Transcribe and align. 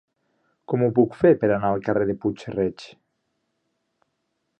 Com 0.71 0.85
ho 0.85 0.87
puc 0.99 1.17
fer 1.19 1.31
per 1.43 1.49
anar 1.57 1.69
al 1.73 1.83
carrer 1.89 2.07
de 2.11 2.15
Puig-reig? 2.23 2.87